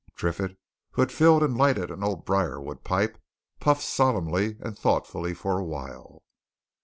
[0.15, 0.57] Triffitt,
[0.93, 3.21] who had filled and lighted an old briarwood pipe,
[3.59, 6.23] puffed solemnly and thoughtfully for a while.